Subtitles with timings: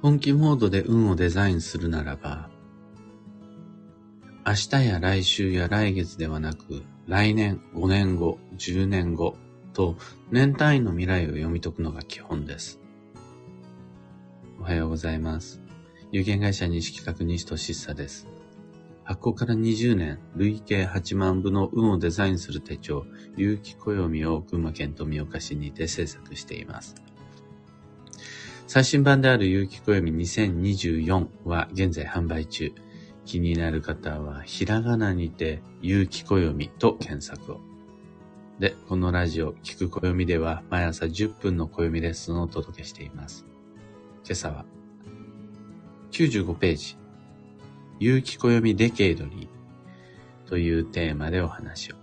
[0.00, 2.48] 本気モードで運をデザインするならば、
[4.46, 9.36] 明日や来週や来月ではなく、来年、5年後、10年後
[9.72, 9.96] と
[10.30, 12.78] 年単位の未来を読み解くのが基本です。
[14.60, 15.60] おはようございます。
[16.12, 18.28] 有限会社西企画西俊久です。
[19.02, 23.04] 発行から20年、累計8万部の運をデザインする手帳、
[23.36, 26.94] 有機暦を群馬県富岡市にて制作しています。
[28.68, 32.70] 最新版である有機暦2024は現在販売中。
[33.24, 37.60] 気になる方は、ひらがなにて、有機暦と検索を。
[38.58, 43.46] で、このラジオ、聞く暦では、毎朝10分の暦レッスンをお届けしています。
[44.22, 44.66] 今朝は、
[46.10, 46.98] 95ページ、
[47.98, 51.96] 有機暦デケイドリーというテーマでお話を。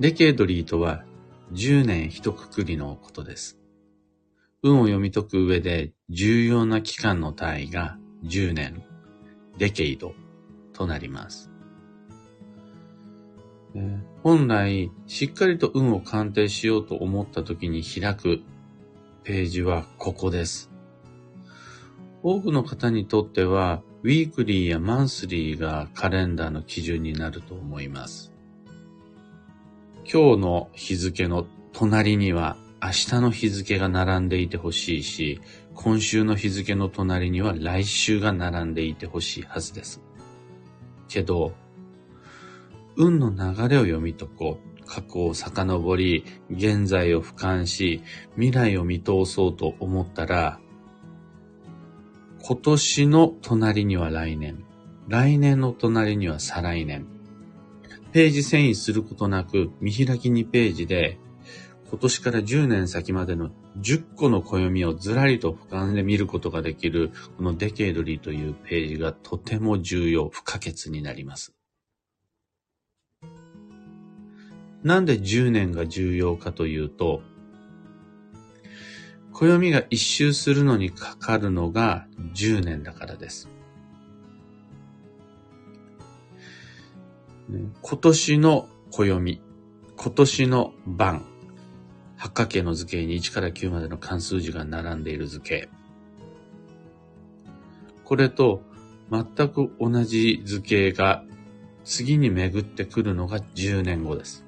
[0.00, 1.04] デケイドリーとは、
[1.52, 3.63] 10年一括りのことです。
[4.66, 8.82] 運を読み解く上で重要な期間の単位が10年、
[9.58, 10.14] デケイド
[10.72, 11.50] となります。
[14.22, 18.40] 本来、しっかりと運を鑑定しようと思った時に開く
[19.22, 20.70] ページはここです。
[22.22, 28.32] 多くの方にとっては、ウィークリーやマンスリーがカレンダーの基準になると思います。
[30.10, 35.40] 今日の日付の隣には明日の日付が並んでいてほしいし、
[35.74, 40.02] 今週の日付の隣には来週が並んでいてほしいはずです。
[41.08, 41.54] けど、
[42.96, 44.74] 運の流れを読み解こう。
[44.86, 48.02] 過去を遡り、現在を俯瞰し、
[48.34, 50.60] 未来を見通そうと思ったら、
[52.42, 54.62] 今年の隣には来年、
[55.08, 57.06] 来年の隣には再来年。
[58.12, 61.18] ページ遷移することなく、見開き2ページで
[61.94, 71.54] 今年から10年先までの10個の暦をずらりと俯瞰で見ることができる、このデケイドリーというページがとても重要、不可欠になります。
[74.82, 77.22] なんで10年が重要かというと、
[79.32, 83.48] 暦が一周するのにかかるのが10年だからです。
[87.82, 89.40] 今年の暦、
[89.96, 91.24] 今年の晩、
[92.24, 95.68] 八角形の図形に1から9までの関数字が並んでいる図形。
[98.02, 98.62] これと
[99.10, 101.22] 全く同じ図形が
[101.84, 104.46] 次に巡ってくるのが10年後です。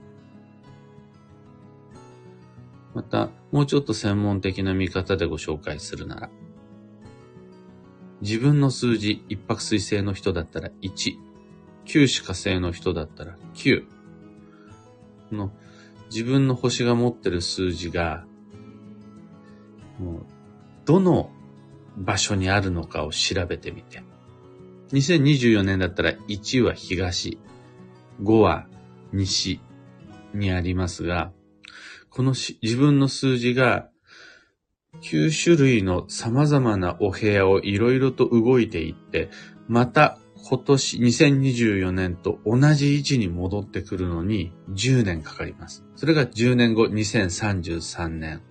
[2.95, 6.31] また、もうちょっと専門的な見方でご紹介するなら、
[8.23, 11.13] 自分の数字、一泊水星の人だったら1、
[11.85, 13.85] 九死火星の人だったら9。
[15.31, 15.53] の
[16.11, 18.25] 自分の星が持ってる数字が、
[19.99, 20.27] もう、
[20.85, 21.31] どの
[21.97, 24.03] 場所にあるのかを調べてみて。
[24.93, 27.39] 2024年だったら1は東、
[28.23, 28.67] 5は
[29.13, 29.61] 西
[30.35, 31.33] にありますが、
[32.11, 33.89] この自分の数字が
[35.03, 39.29] 9種類の様々なお部屋をいろいろと動いていって、
[39.69, 45.85] また今年2024年と同じ位置に戻ってくるのに10年かかります。
[45.97, 48.43] それが10年後2033年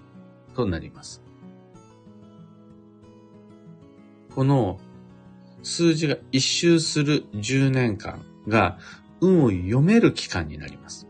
[0.55, 1.23] となります。
[4.35, 4.77] この
[5.63, 8.77] 数字が一周する10年間が
[9.21, 11.07] 運を読める期間になります。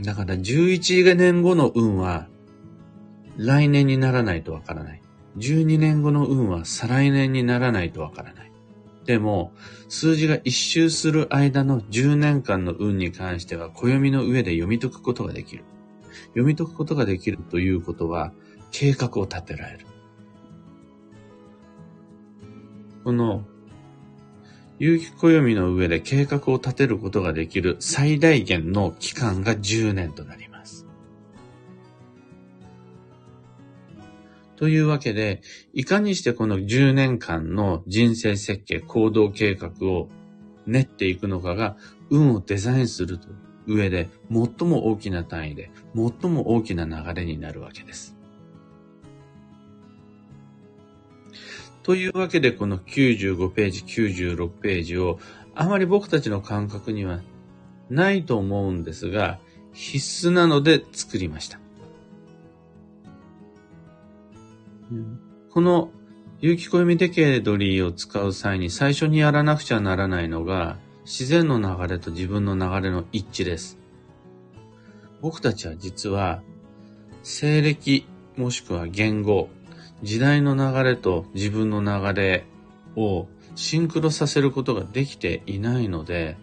[0.00, 2.28] だから11年後の運は
[3.36, 5.02] 来年にならないとわからない。
[5.38, 8.52] 12年後の運は再来年にならないとわからない。
[9.04, 9.52] でも、
[9.88, 15.64] 数字が一周する間の10年間の運に関しては、暦の上で読み解くことができる。
[16.30, 18.32] 読み解くことができるということは、
[18.72, 19.86] 計画を立てられる。
[23.04, 23.44] この、
[24.78, 30.45] 有機暦の上で計画を立てることができる最大限の期間が10年となります。
[34.56, 35.42] というわけで、
[35.74, 40.08] いかにしてこの10年間の人生設計、行動計画を
[40.66, 41.76] 練っていくのかが、
[42.10, 43.30] 運をデザインするとい
[43.72, 48.16] う上で、最も大きな単位で、最も大きな流れになるわけです。
[51.82, 55.18] というわけで、この95ページ、96ページを、
[55.54, 57.20] あまり僕たちの感覚には
[57.90, 59.38] ないと思うんですが、
[59.72, 61.60] 必須なので作りました。
[65.50, 65.90] この
[66.40, 73.78] 有機暦デケドリーを使う際に最初にやらなくちゃならないのが自然の流れと自分の流れの一致です。
[75.20, 76.42] 僕たちは実は
[77.22, 78.06] 西暦
[78.36, 79.48] もしくは言語、
[80.02, 82.44] 時代の流れと自分の流れ
[82.96, 86.36] をシンクロさせることができていないので、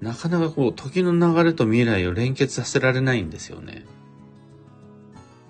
[0.00, 3.84] なかなかこう、時の流れと未来を連結させられないんですよね。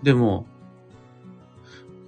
[0.02, 0.46] でも、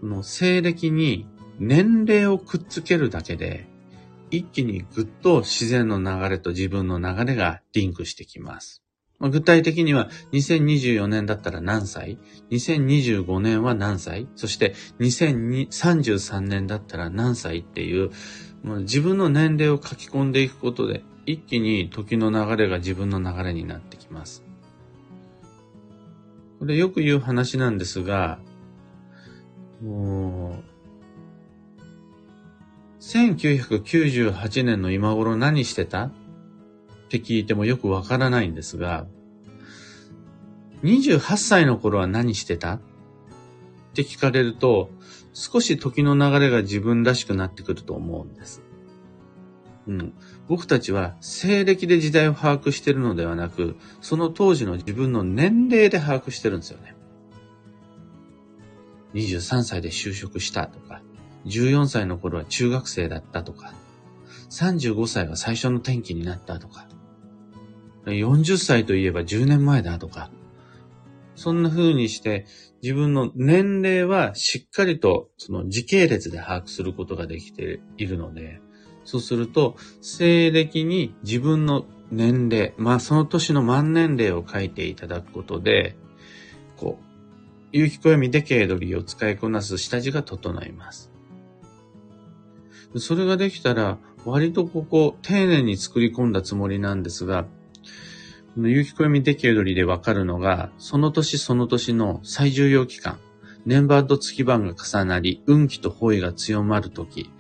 [0.03, 1.27] の西暦に
[1.59, 3.69] 年齢をくっつけるだけで、
[4.31, 8.83] 一気にぐっと自然の流れと自分の流れがリンクしてきます。
[9.21, 12.19] 具体的には2024年だったら何歳
[12.51, 14.27] ?2025 年は何歳？
[14.35, 18.11] そして2033年だったら何歳っていう、
[18.63, 24.43] まあ、自分の年齢を書き込んでいくことで一気に時の流れが自分の流れになってきます。
[26.59, 28.39] これよく言う話なんですが、
[29.83, 30.63] もう、
[33.01, 36.05] 1998年の今頃何してた？
[36.05, 36.13] っ
[37.09, 39.07] て聞いてもよくわからないんですが、
[40.83, 42.75] 28歳の頃は何してた？
[42.75, 42.81] っ
[43.95, 44.91] て聞かれると、
[45.33, 48.63] 少し時の流れが自分らしくなってくると思うんです。
[49.89, 50.13] うん。
[50.47, 56.95] 僕たちは西暦で時代を把握してるのではなく、その当時の自分の年齢で把握してるんですよね。
[59.15, 61.03] 23歳で就職したとか、
[61.47, 63.73] 14歳の頃は中学生だったとか、
[64.51, 66.89] 35歳は最初の転機になったとか、
[68.07, 70.31] 40歳といえば10年前だとか、
[71.35, 72.47] そんな風にして
[72.83, 78.61] 自分の年齢はしっかりとその時系列で把握することができているので、
[79.05, 85.97] そうすると、西暦に自分の年齢、まあその年の万年齢を書いていただくことで、
[87.73, 91.11] 有機暦で経取りを使いこなす下地が整います。
[92.97, 97.47] それができたら、割とここ、丁寧に作り込んだつもりなんですが、
[98.57, 103.19] 有機暦デケ取りでわかるのが、その年その年の最重要期間、
[103.65, 107.31] 年番と月番が重なり、運気と方位が強まるとき、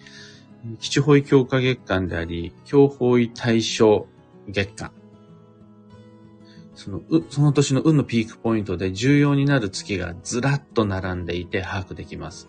[0.78, 4.06] 基地方位強化月間であり、強方位対象
[4.46, 4.92] 月間。
[6.80, 12.48] その、その年の運のピークポイントで重要になる月がずらっと並んでいて把握できます。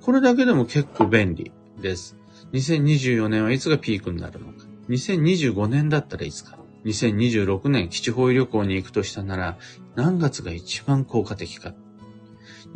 [0.00, 1.50] これだけでも結構便利
[1.80, 2.16] です。
[2.52, 4.64] 2024年はいつがピークになるのか。
[4.88, 6.56] 2025年だったらいつか。
[6.84, 9.58] 2026年基地方位旅行に行くとしたなら
[9.96, 11.74] 何月が一番効果的か。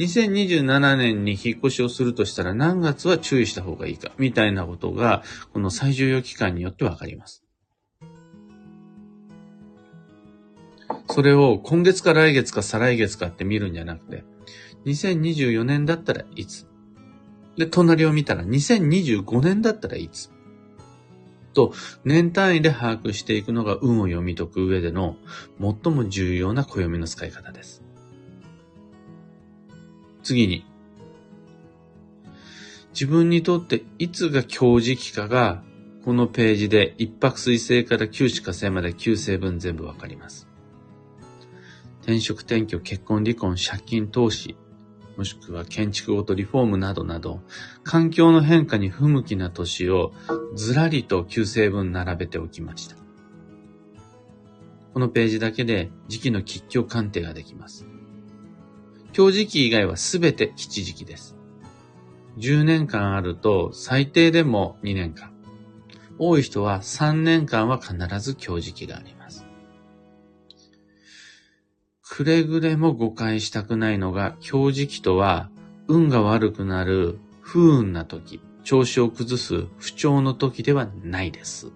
[0.01, 4.11] 2027年に引っ越しをするとしたら何月は注意した方がいいか。
[4.19, 5.23] みたいなことが
[5.53, 7.45] この最重要期間によってわかります。
[11.13, 14.25] それを今月か来月か再来月かって見るんじゃなくて、
[14.87, 16.67] 2024年だったらいつ？
[17.57, 20.31] で、隣を見たら2025年だったらいつ？
[21.53, 21.73] と、
[22.05, 25.17] 年単位で把握していくのが運を読み解く上での
[25.61, 27.83] 最も重要な暦の使い方です。
[30.23, 30.65] 次に、
[32.93, 35.63] 自分にとっていつが強時期かが、
[36.05, 40.47] このページで一泊水星から九死火星まで9成分全部わかります。
[42.11, 44.57] 転職転居、結婚離婚、借金投資、
[45.17, 47.41] もしくは建築ごとリフォームなどなど、
[47.85, 50.13] 環境の変化に不向きな年を
[50.57, 52.97] ずらりと旧成分並べておきました。
[54.93, 57.87] このページだけで時期の吉凶鑑定ができます。
[59.17, 61.37] 今日時期以外はすべて吉時期です。
[62.39, 65.33] 10年間あると最低でも2年間。
[66.19, 69.20] 多い人は3年間は必ず今日時期があります。
[72.11, 75.49] くれぐれも誤解したくないのが、強時期とは、
[75.87, 81.71] 運が悪くなる不運な時、調子を崩す不調の時ではないです。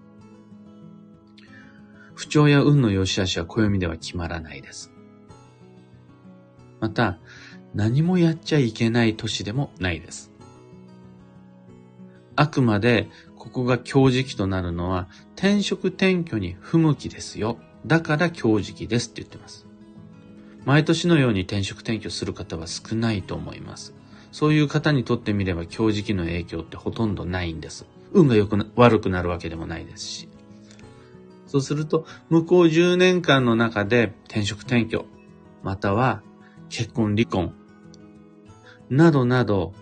[2.16, 4.90] 不調や運の良し悪しは暦では決まらないです。
[6.80, 7.18] また、
[7.72, 10.32] 何もやっちゃいけない年でもないです。
[12.34, 17.56] あくまで、ここが強時期となるのは、転職転居に不向きですよ。
[17.86, 19.63] だから強時期ですって言ってます。
[20.64, 23.94] 毎年のように転職転居する方は少ないと思います。
[24.32, 27.86] そういう方にとってみれば強時期の影響ってほとんどないんです。
[28.12, 30.28] 運が良くな、悪くなるわけでもないですし。
[31.46, 35.04] そうすると、向こう10年間の中で転職転居、
[35.62, 36.22] または
[36.68, 37.54] 結婚離婚、
[38.90, 39.72] などなど、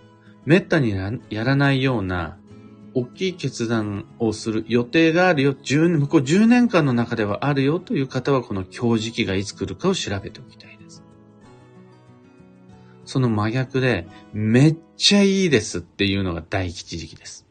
[0.45, 2.37] めったにやらないような
[2.95, 11.03] 大きい決断をする予定があるよ、10年向こう10年間の中ではあるよという方は、この今日時期がいつ来るかを調べておきたいです。
[13.05, 17.47] その真逆で、めっちゃいいですっていうのが大吉時期です。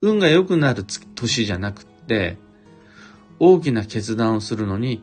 [0.00, 2.38] 運が良くなる年じゃなくって、
[3.38, 5.02] 大きな決断をするのに、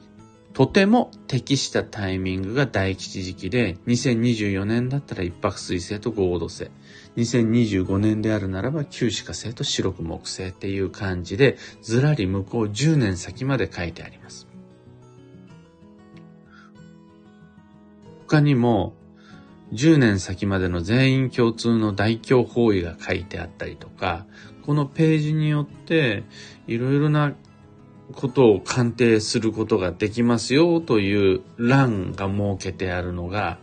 [0.53, 6.69] とても適したタイミングが大吉時期で、2024年だったら一泊水星と合土星。
[7.17, 14.47] 2025年であるならば旧歯科星と白く木星っていう感じで、ずらり向こう10年先まで書いてあります。
[18.27, 18.93] 他にも、
[19.73, 24.27] 10年先までの全員共通の大凶方位が書いてあったりとか、
[24.67, 26.23] このページによって
[26.67, 27.33] いろいろな
[28.11, 33.57] ことを鑑定することができますよという欄が設けてあるのが、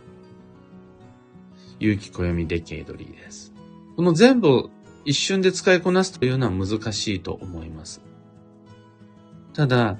[1.79, 3.53] 有機暦デケイドリーです。
[3.95, 4.69] この全部
[5.05, 8.01] 一瞬で使いこなすというのは難しいと思います。
[9.53, 9.97] ただ、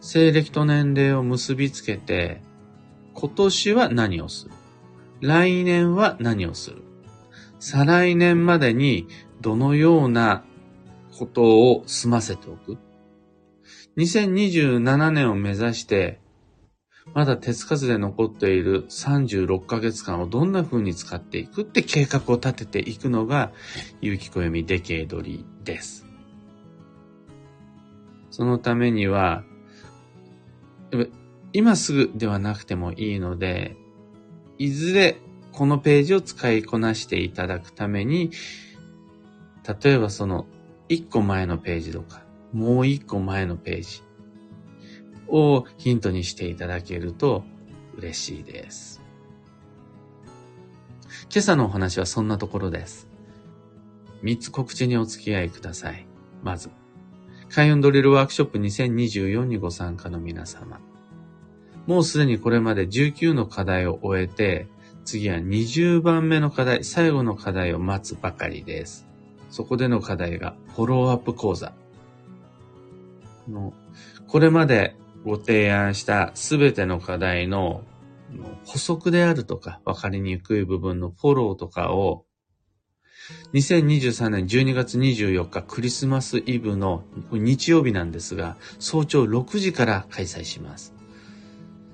[0.00, 2.42] 西暦と年齢を結びつけて、
[3.14, 4.50] 今年は何をする？
[5.20, 6.82] 来年は何をする？
[7.58, 9.08] 再来年までに
[9.40, 10.44] どのような
[11.16, 12.76] ことを済ませておく？
[13.96, 16.20] 2027年を目指して、
[17.12, 23.52] まだ手つかずで残っている36ヶ月間をどんな風に使っていくって計画を立てていくのが、
[24.00, 26.06] 有機暦デケイドリーです。
[28.30, 29.44] そのためには、
[31.52, 33.76] 今すぐではなくてもいいので、
[34.58, 35.18] いずれ
[35.52, 38.32] このページを使いこなしていただくために、
[39.82, 40.46] 例えばその
[40.88, 42.23] 1個前のページとか、
[42.54, 44.02] もう一個前のページ
[45.28, 47.42] をヒントにしていただけると
[47.96, 49.02] 嬉しいです。
[51.30, 53.08] 今朝のお話はそんなところです。
[54.22, 56.06] 三つ告知にお付き合いください。
[56.44, 56.70] まず、
[57.48, 60.80] 開運ドリルワークショップ2024にご参加の皆様。
[61.86, 64.68] もうすでにこれまで19の課題を終えて、
[65.04, 69.06] 次は20番目の課題、最後の課題を待つばかりです。
[69.50, 71.74] そこでの課題がフォローアップ講座。
[73.48, 73.72] の、
[74.26, 77.82] これまでご提案したすべての課題の
[78.64, 82.24] 補足であるとか、わかりにくい部分のフォローとかを、
[83.54, 90.94] 2023年12月24日クリスマスイブの日曜日なんですが、早朝6時から開催します。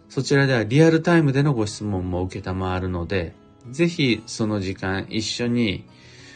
[0.08, 3.34] そちらではリアルタイムでのご質問も受けたまわるので、
[3.70, 5.84] ぜひその時間一緒に、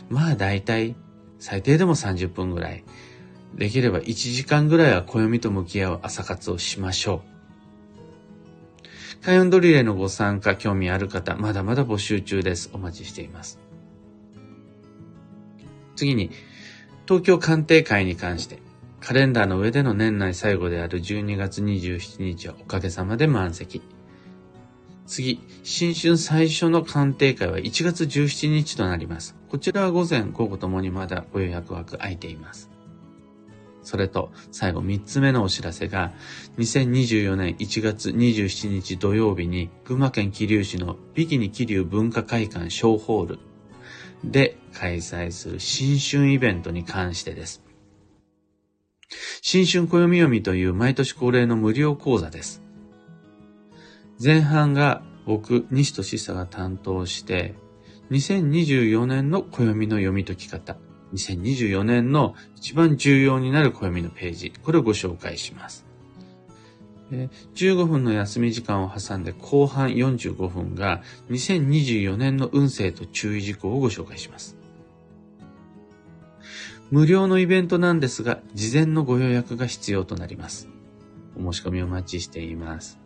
[0.09, 0.94] まあ大体
[1.40, 2.85] 最低でも30分ぐらい
[3.56, 7.34] できれば1時間ぐらいは暦と向き合う朝活をしましょう。
[9.25, 12.70] 開運ドリルへのご参加、興味ある方、まだまだ募集中です。
[12.75, 13.58] お待ちしています。
[15.96, 16.30] 次に、
[17.06, 18.58] 東京鑑定会に関して、
[19.00, 23.82] カレンダーの上での年内最後である12月27日はおかげさまで満席。
[25.06, 29.37] 次、新春最初の鑑定会は1月17日となります。
[29.49, 32.74] こちらは午前、午後ともにまだご予約枠空いています。
[33.85, 36.12] それと、最後3つ目のお知らせが、
[36.59, 43.38] 2024年1月27日土曜日に、群馬県桐生市のビキニ桐生文化会館小ホール
[44.25, 47.62] で開催する新春イベントに関してです。
[49.43, 52.62] 新春暦読みという毎年恒例の無料講座です。
[54.23, 57.55] 前半が僕、西俊久が担当して、
[58.11, 60.76] 2024年の暦の読み解き方、
[61.14, 65.87] 2024年の一番重要になる暦のページ、これをご紹介します。
[67.54, 74.56] 15分の休み時間を挟んで後半45分が2024年の運勢と注意事項をご紹介します。
[76.90, 80.68] 無料のイベントなんですが、事前のご予約が必要となります。
[81.37, 83.03] お申し込みお待ちしています。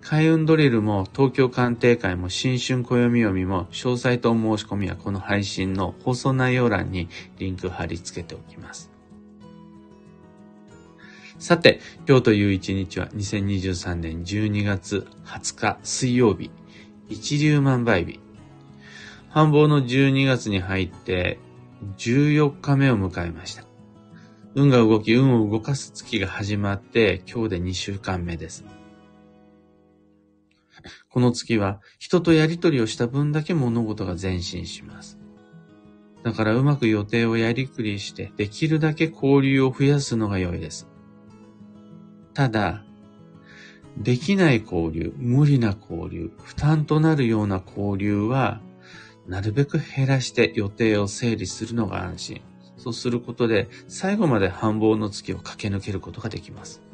[0.00, 8.90] 開運ドリルも東京鑑定会も新春暦読みも詳細と申し込みはこの配信の放送内容欄にリンク貼り付けておきます。
[11.38, 16.50] さて、今日という一日は2023年12月20日水曜日、
[17.08, 18.18] 一粒万倍日。
[19.28, 21.38] 繁忙の12月に入って
[21.98, 23.64] 14日目を迎えました。
[24.54, 28.64] 運が動き、運を動かす月が始まって今日で2週間目です。
[31.18, 35.18] この月は人とやりとりをした分だけ物事が前進します。
[36.22, 40.86] だからうまく予定をやりくりしてできるだけ交流を増やすのが良いです。
[42.34, 42.84] ただ、
[43.96, 48.60] できない交流、無理な交流、負担となるような交流は、
[49.26, 52.42] なるべく減らして予定を整理するのが安心。
[52.76, 56.87] そうすることで、最後まで繁忙の月を駆け抜けることができます。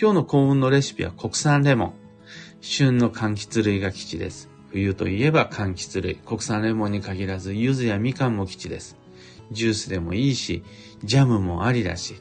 [0.00, 1.94] 今日の幸運のレシピは国産レモン。
[2.62, 4.48] 旬の柑橘類が基地です。
[4.70, 6.14] 冬といえば柑橘類。
[6.14, 8.96] 国産レモンに限らず、柚子やみかんも基地です。
[9.52, 10.64] ジュースでもいいし、
[11.04, 12.14] ジャムもありだし、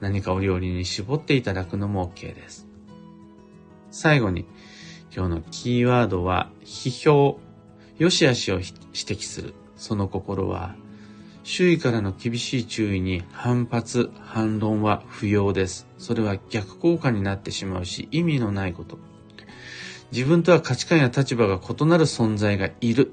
[0.00, 2.66] 何かお料理に絞っていただくのも OK です。
[3.92, 4.44] 最後に、
[5.14, 7.38] 今日のキーワードは、批評、
[7.96, 9.54] 良し悪しを指摘する。
[9.76, 10.74] その心は、
[11.44, 15.86] 周囲からの厳しい注意に反発、反論は不要です。
[15.98, 18.98] それは逆効果になってしまうし、意味のないこと。
[20.10, 23.12] 自分とは価値観や立場が異なる存在がいる。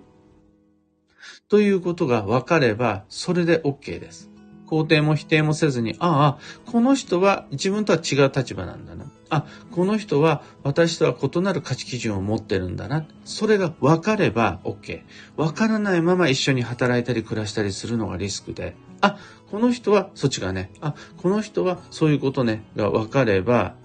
[1.49, 4.31] ということが分かれば、それで OK です。
[4.65, 9.11] 肯定も否定もせずに、ああ、この人は自分とは違う立場なんだな。
[9.31, 13.05] あ、この人は私とは異なる価値基準を持ってるんだな。
[13.23, 15.01] それが分かれば OK。
[15.37, 19.17] 分からないまま一緒に働いたり暮らしたりするのがリスクで、あ、
[19.49, 20.69] この人はそっちがね。
[20.81, 22.65] あ、この人はそういうことね。
[22.75, 23.75] が分かれば、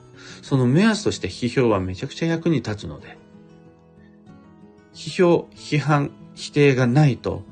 [0.42, 3.16] その目安として批評はめちゃくちゃ役に立つので、
[4.94, 7.44] 批評、批判、否定がないと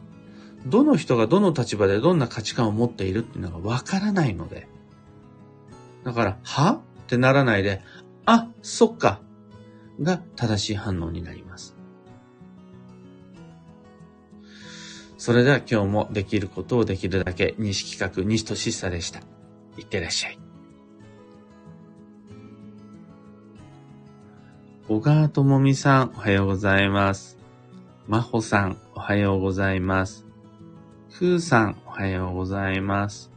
[0.66, 4.66] どの人がどの立場でどんな価値観を持っているっていうのがわからないので。
[6.04, 6.80] だから、は？
[7.04, 7.82] ってならないで、
[8.26, 9.20] あ、そっか、
[10.00, 11.76] が正しい反応になります。
[15.16, 19.20] それでは今日もできることをできるだけ、西企画、西俊久でした。
[19.78, 20.38] いってらっしゃい。
[24.87, 27.38] 小川智美さん、おはようございます。
[28.06, 30.26] 真帆さん、おはようございます。
[31.11, 33.32] ふうさん、おはようございます。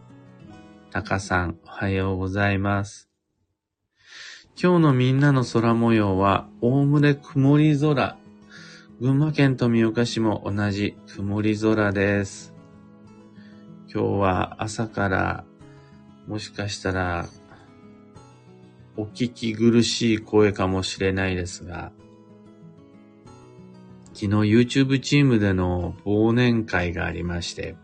[0.92, 3.08] たかさん、おはようございます。
[4.60, 8.18] 今日のみんなの空模様は、おおむね曇り空。
[9.00, 12.56] 群馬県富岡市も同じ曇り空です。
[13.94, 15.44] 今日は朝から、
[16.28, 17.28] もしかしたら、
[18.96, 21.92] お聞き苦しい声かもしれないですが、
[24.16, 27.76] 昨日 YouTube チームでの忘年会がありまして、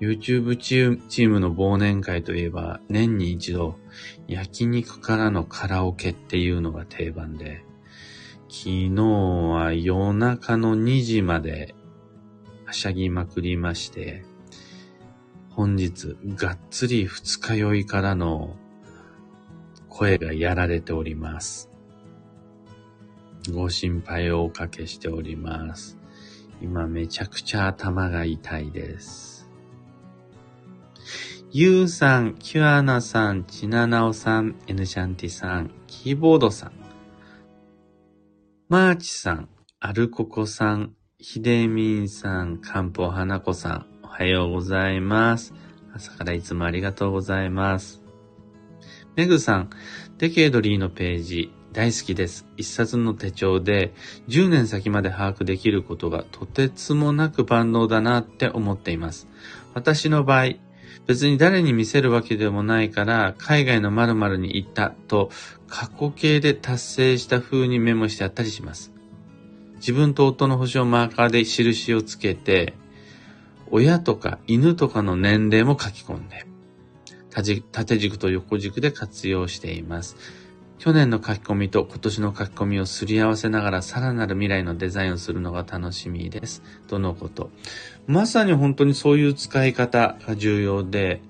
[0.00, 3.78] YouTube チームの忘年会といえば年に一度
[4.26, 7.64] 焼肉からのカラオケっていうのが定番で、
[8.48, 11.74] 昨日は夜中の2時まで
[12.66, 14.24] はしゃぎまくりまして、
[15.50, 18.56] 本日がっつり二日酔いからの
[19.88, 21.70] 声がやられております。
[23.52, 25.98] ご心配をおかけしております。
[26.62, 29.33] 今めちゃくちゃ頭が痛いです。
[31.56, 36.72] ゆうさん、キュアナさん、チナナオさん、エヌシャンティさん、キーボードさん、
[38.68, 45.54] マーチさん、アルココさん、ヒデミンさん、カンポハナコさん、おはようございます。
[45.94, 48.02] 朝からいつもありがとうございます。
[49.14, 49.70] メグさん、
[50.18, 52.46] デケードリーのページ、大好きです。
[52.56, 53.94] 一冊の手帳で
[54.26, 59.28] 10年先まで把握できることがとてつもなく万能だなって思っています。
[59.72, 60.63] 私の場合、
[61.06, 65.30] 別に誰に見せるわけでもないから、海外の〇〇に行ったと
[65.68, 68.92] 過去形で達成した風にメモしてあったりします。
[69.76, 72.74] 自分と夫の星をマーカーで印をつけて、
[73.70, 76.46] 親とか犬とかの年齢も書き込んで、
[77.72, 80.16] 縦軸と横軸で活用しています。
[80.78, 86.62] 去年の書き込みと今年の書き込みをすり合わせながらさらなる未来のデザインをするのが楽しみです。
[86.88, 87.50] とのこと。
[88.06, 91.22] まさに本当にそういう使い方が重要で、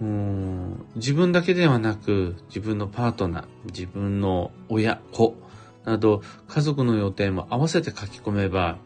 [0.00, 5.36] うん自分だけではなく自分のパートナー、自分の親、子
[5.84, 8.78] など家族の予定も合わせて書き込めば、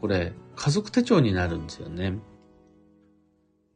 [0.00, 2.18] これ家族手帳になるんですよね。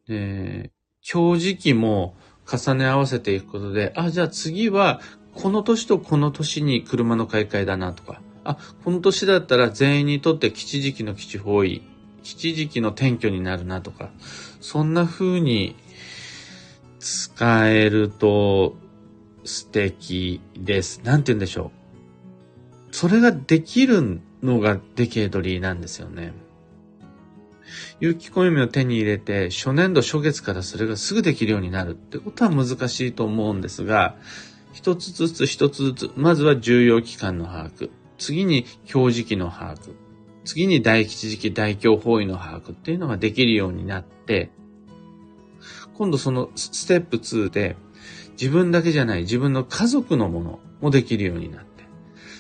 [0.09, 0.73] で、
[1.09, 2.17] 今日時期も
[2.51, 5.01] 重ね合わせていくことで、あ、じゃあ次は
[5.37, 11.83] この年とこの年に車の買い替えだなとか、あ、この年だったら全員にとって基地時期の基地方位、
[12.23, 14.11] 基地時期の転居になるなとか、
[14.61, 15.77] そんな風に
[16.99, 18.77] 使えると
[19.45, 21.03] 素敵です。
[21.05, 21.71] なんて言うんでしょ
[22.91, 22.95] う。
[22.95, 26.33] それができるのがデケードリーなんですよね。
[28.01, 34.17] 有機暦を手に入れて、初年度初月からそれがすぐできるようになるってことは難しいと思うんですが、
[34.77, 37.89] 一つずつ一つずつ、まずは重要期間の把握。
[38.19, 39.95] 次に表示期の把握。
[40.45, 44.51] 次に大吉時期、大凶方位の把握っていうのができるようになって、
[45.95, 47.75] 今度そのステップ2で
[48.39, 51.85] 自分だけじゃない自分の家族のものもできるようになって、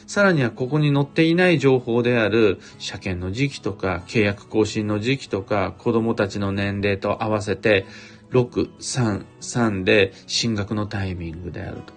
[0.06, 7.86] さらにはここに載っていない情報である車検の時期とか契約更新の時期とか子供たちの年齢と合わせて
[8.30, 11.95] 6、3、3で進学のタイミングであると、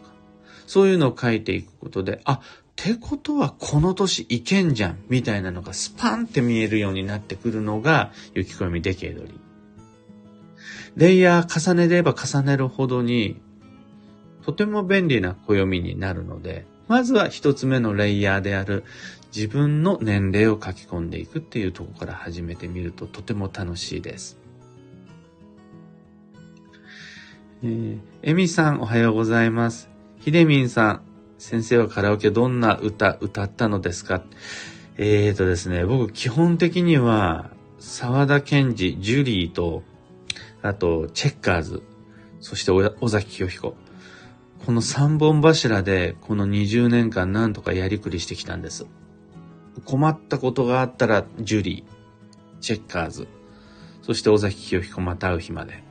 [0.69, 2.39] そういうのを書いていくことで、あ、っ
[2.75, 9.33] てことはこの年いけんじゃん、みたいなのがスパンって見えるようになってくるのが、雪込みデケードリ
[10.95, 13.41] レイヤー重ねれば重ねるほどに、
[14.45, 18.83] とても便利な暦になるので、まずは一つ目のレイヤーである
[19.35, 24.37] 自分の年齢を書き込んでいくっていうところから始めてみるととても楽しいです。
[27.63, 29.98] えー、エミさんおはようございます。
[30.19, 31.01] ひでみんさん、
[31.37, 34.21] 先生はカラオケどんな歌歌ったのですか？
[34.97, 39.81] えーとですね、僕基本的には沢田健二、ジュリーと、
[40.61, 41.83] あとチェッカーズ、
[42.41, 43.75] そして尾崎清彦。
[44.65, 48.87] この三本柱でこの20年間なんとかやりくりしてきたんです。
[49.85, 53.29] 困ったことがあったらジュリー、チェッカーズ、
[54.01, 55.81] そして尾崎清彦また会う日まで。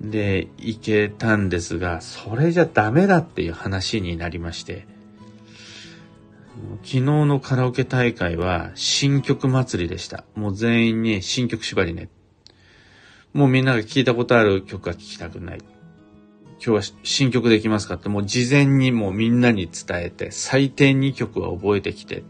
[0.00, 4.86] で、行けたんですが、それじゃダメだっていう話になりまして、
[6.82, 10.24] 昨日のカラオケ大会は新曲祭りでした。
[10.34, 12.08] もう全員に新曲縛りね。
[13.32, 15.58] もうみんなが聞いたことある曲は聴きたくない。
[16.64, 22.22] 今日は新曲できますかってもう事前にもうみんなに伝えて最低2曲は覚えてきてっ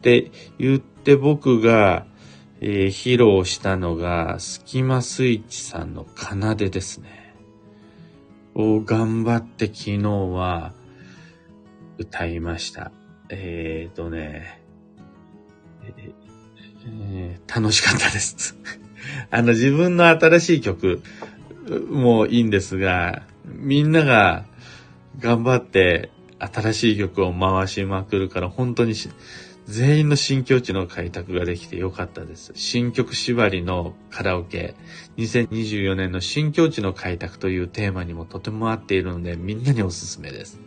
[0.00, 2.06] て言って僕が
[2.64, 7.34] えー、披露したのが、スキマスイッチさんの奏でですね。
[8.54, 10.72] を頑張って昨日は
[11.98, 12.92] 歌いました。
[13.30, 14.62] えーとね、
[16.86, 18.56] えー、楽しかったです
[19.32, 21.02] あの自分の新しい曲
[21.90, 24.44] もいいんですが、みんなが
[25.18, 28.94] 頑張って新しい曲を回しまくるから本当に
[29.66, 32.52] 全員の新境地の開拓ができてよかったです。
[32.54, 34.74] 新曲縛りのカラオケ、
[35.16, 40.60] 2024年の新境地の開拓というテーマにもとても合っているので、みんなにおすすめです。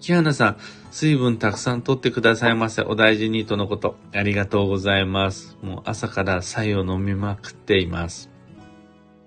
[0.00, 0.56] 木花さん、
[0.90, 2.82] 水分たくさんとってくださいませ。
[2.82, 3.96] お大事にとのこと。
[4.12, 5.58] ありがとうございます。
[5.62, 8.30] もう朝から菜を飲みまくっています。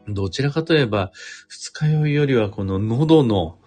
[0.07, 1.11] どちらかといえば、
[1.47, 3.57] 二日酔いよりはこの喉の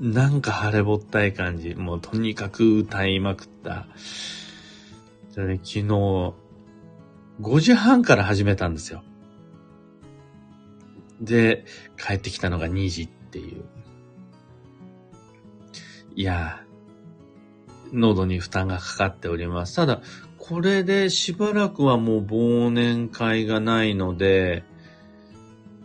[0.00, 1.74] なんか晴れぼったい感じ。
[1.74, 3.86] もうとにかく歌いまくった。
[5.32, 6.34] じゃね、昨日、
[7.40, 9.02] 5時半から始めたんですよ。
[11.20, 11.64] で、
[11.98, 13.64] 帰ってきたのが2時っていう。
[16.14, 16.64] いや、
[17.92, 19.76] 喉に負担がかかっております。
[19.76, 20.02] ただ、
[20.38, 24.64] これでしばらくはもう忘年会がないので、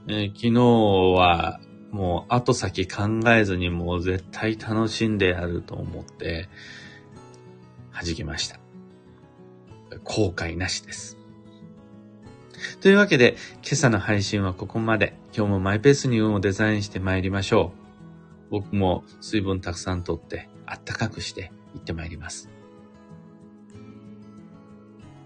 [0.08, 1.60] えー、昨日は
[1.96, 6.50] もう後先考えずにもう絶対楽しんでやると思って、
[7.94, 8.60] 弾きました。
[10.04, 11.18] 後悔なしです。
[12.82, 15.16] というわけで、今朝の配信はここまで。
[15.34, 17.72] 今日もマイペースに運をデザインして参りましょ
[18.50, 18.52] う。
[18.52, 22.50] 僕も水分たくさんとって、あったかくして行って参ります。